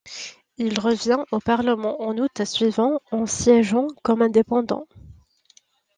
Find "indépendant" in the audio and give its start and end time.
4.23-4.87